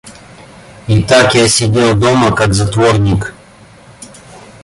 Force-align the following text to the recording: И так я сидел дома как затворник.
И 0.87 1.03
так 1.03 1.35
я 1.35 1.47
сидел 1.47 1.93
дома 1.95 2.35
как 2.35 2.55
затворник. 2.55 3.35